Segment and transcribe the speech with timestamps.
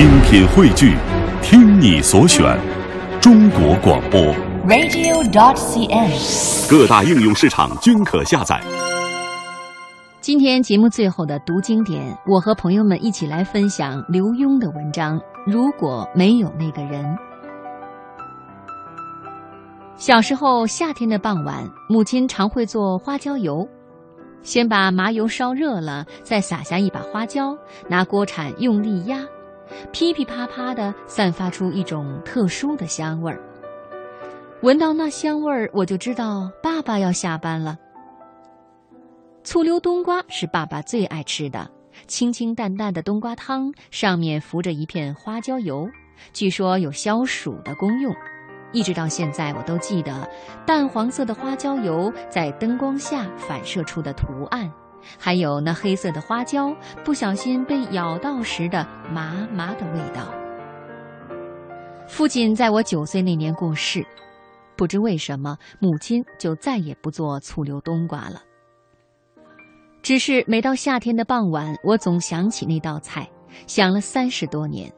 [0.00, 0.96] 精品汇聚，
[1.42, 2.58] 听你所选，
[3.20, 4.18] 中国广播。
[4.66, 6.70] radio.dot.cn，。
[6.70, 8.58] 各大应用市场均可下载。
[10.22, 17.04] 今天节目最后的读经典，我和朋友们一起来分享刘墉的文章《如果没有那个人》。
[19.96, 23.68] 小时候，夏天的傍晚，母亲常会做花椒油。
[24.42, 27.54] 先把麻油烧热了，再撒下一把花椒，
[27.86, 29.18] 拿锅铲用力压，
[29.92, 33.40] 噼噼啪啪的散发出一种特殊的香味儿。
[34.62, 37.78] 闻到那香味儿，我就知道爸爸要下班了。
[39.42, 41.70] 醋溜冬瓜是爸爸最爱吃的，
[42.06, 45.88] 清清淡淡的冬瓜汤，上面浮着一片花椒油，
[46.34, 48.14] 据说有消暑的功用。
[48.72, 50.28] 一直到现在，我都记得
[50.66, 54.70] 淡黄色的花椒油在灯光下反射出的图案，
[55.18, 60.26] 还有那黑色的花椒不小心被咬到时的麻麻的味道。
[62.06, 64.04] 父亲在我九岁那年过世，
[64.76, 68.42] 不知为什么，母亲就再也不做醋溜冬瓜了。
[70.02, 73.28] 只是每到夏天的傍晚，我总想起那道菜，
[73.66, 74.90] 想了三十多年。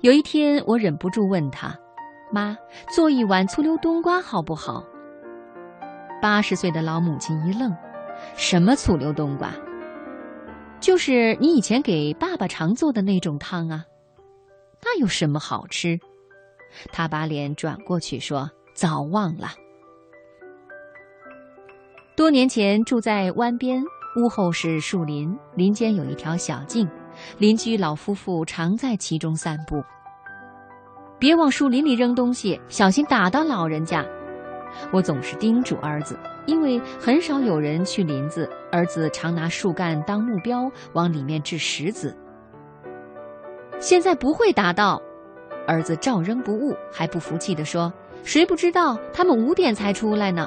[0.00, 1.76] 有一天，我忍不住问他。
[2.32, 2.56] 妈，
[2.94, 4.82] 做一碗醋溜冬瓜好不好？
[6.22, 7.70] 八十岁的老母亲一愣
[8.36, 9.52] ：“什么醋溜冬瓜？
[10.80, 13.84] 就是你以前给爸爸常做的那种汤啊。
[14.82, 15.98] 那有什么好吃？”
[16.92, 19.48] 他把脸转过去说：“早忘了。”
[22.16, 23.82] 多年前住在湾边，
[24.16, 26.88] 屋后是树林，林间有一条小径，
[27.38, 29.82] 邻居老夫妇常在其中散步。
[31.18, 34.04] 别往树林里扔东西，小心打到老人家。
[34.92, 42.16] 我总是叮嘱儿子，因为很少有人去林子，儿子常拿树干当目标，往里面掷石子。
[43.78, 45.02] 现在不会打到，
[45.66, 47.92] 儿子照扔不误，还不服气地说
[48.22, 50.46] ：“谁不知道他们五点才出来呢？”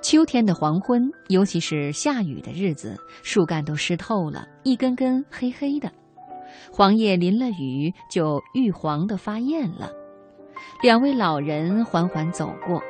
[0.00, 5.90] 秋天的黄昏，尤其是下雨的日子，树干都湿透了，一根根黑黑的。
[6.70, 9.90] 黄叶淋了雨，就玉黄的发艳了。
[10.82, 12.82] 两位老人缓缓走过，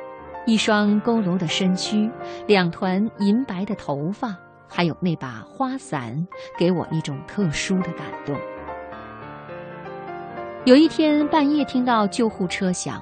[0.45, 2.09] 一双佝偻的身躯，
[2.47, 4.35] 两团银白的头发，
[4.67, 6.27] 还有那把花伞，
[6.57, 8.35] 给我一种特殊的感动。
[10.65, 13.01] 有一天半夜听到救护车响，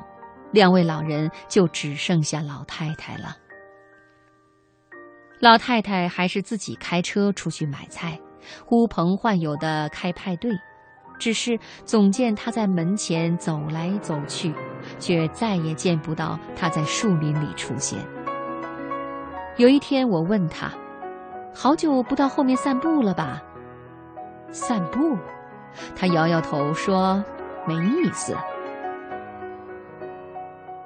[0.51, 3.35] 两位老人就只剩下老太太了。
[5.39, 8.19] 老太太还是自己开车出去买菜。
[8.63, 10.51] 呼朋唤友的开派对，
[11.19, 14.53] 只是总见他在门前走来走去，
[14.99, 17.99] 却再也见不到他在树林里出现。
[19.57, 20.71] 有一天，我问他
[21.55, 23.41] ：“好久不到后面散步了吧？”
[24.51, 25.17] 散步，
[25.95, 27.23] 他摇摇头说
[27.67, 28.35] ：“没意思。”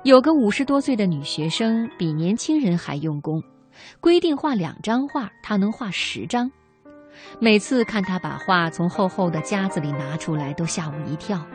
[0.03, 3.43] 有个五十多岁的女学生比年轻人还用功，
[3.99, 6.49] 规定画两张画，她能画十张。
[7.39, 11.45] 每次看他把画从厚厚的夹子里拿出来，都吓我一跳。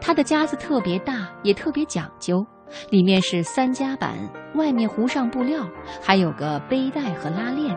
[0.00, 2.44] 他的夹子特别大，也特别讲究，
[2.90, 4.16] 里面是三夹板，
[4.54, 5.64] 外面糊上布料，
[6.02, 7.76] 还有个背带和拉链。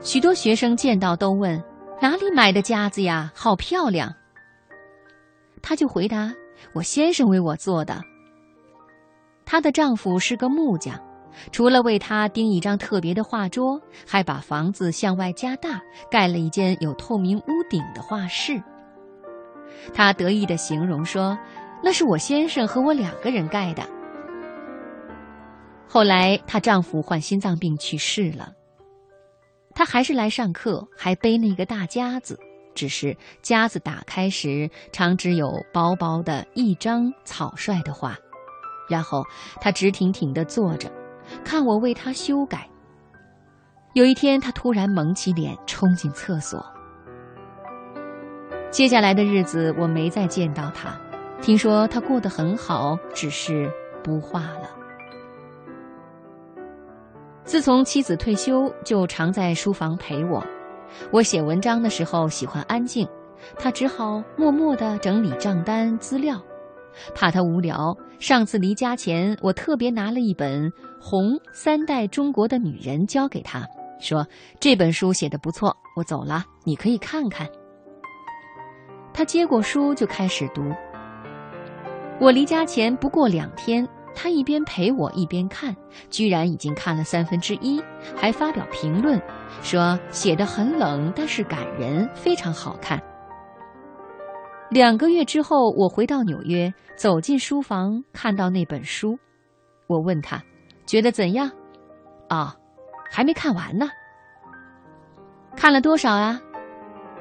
[0.00, 1.62] 许多学生见到都问
[2.00, 3.32] ：“哪里买的夹子呀？
[3.34, 4.14] 好漂亮！”
[5.62, 6.32] 他就回答
[6.74, 8.00] ：“我先生为我做的。”
[9.44, 11.00] 她的丈夫是个木匠。
[11.52, 18.62] 除了为他钉一张特别的画桌，还把房子向外加大，盖了一间有透明屋顶的画室。
[19.94, 21.38] 她得意地形容说
[21.82, 23.82] ：“那是我先生和我两个人盖的。”
[25.88, 28.52] 后来她丈夫患心脏病去世了，
[29.74, 32.38] 她还是来上课，还背那个大夹子，
[32.74, 38.16] 只是夹子打开时，常只有薄薄的一张草率的画。
[38.90, 39.22] 然后
[39.60, 40.90] 她直挺挺地坐着。
[41.44, 42.68] 看我为他修改。
[43.94, 46.64] 有一天，他突然蒙起脸，冲进厕所。
[48.70, 50.94] 接下来的日子，我没再见到他。
[51.40, 53.70] 听说他过得很好，只是
[54.02, 54.68] 不画了。
[57.44, 60.44] 自从妻子退休，就常在书房陪我。
[61.10, 63.08] 我写文章的时候喜欢安静，
[63.58, 66.38] 他只好默默地整理账单资料。
[67.14, 73.66] 怕他无聊，上次离家前，我特别拿了一本《红三代中国的女人》交给他，
[74.00, 74.26] 说
[74.60, 77.48] 这本书写得不错，我走了，你可以看看。
[79.12, 80.62] 他接过书就开始读。
[82.20, 85.74] 我离家前不过两天，他一边陪我一边看，
[86.10, 87.82] 居然已经看了三分之一，
[88.16, 89.20] 还发表评论，
[89.62, 93.00] 说写得很冷，但是感人，非常好看。
[94.70, 99.18] 两个月之后，我回到纽约，走进书房，看到那本书，
[99.86, 100.42] 我问他，
[100.84, 101.50] 觉得怎样？
[102.28, 102.54] 啊，
[103.10, 103.88] 还没看完呢。
[105.56, 106.38] 看了多少啊？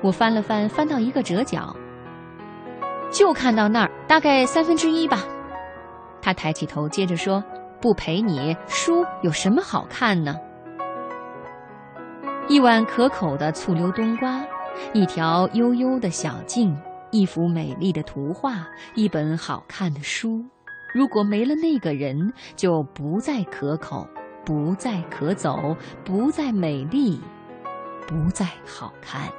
[0.03, 1.73] 我翻了翻，翻到一个折角，
[3.09, 5.23] 就看到那儿，大概三分之一吧。
[6.21, 7.41] 他抬起头，接着说
[7.79, 10.35] ：“不陪你，书有什么好看呢？”
[12.49, 14.45] 一碗可口的醋溜冬瓜，
[14.93, 16.77] 一条悠悠的小径，
[17.11, 20.45] 一幅美丽的图画，一本好看的书。
[20.93, 24.07] 如果没了那个人，就不再可口，
[24.45, 27.19] 不再可走，不再美丽，
[28.07, 29.31] 不再好看。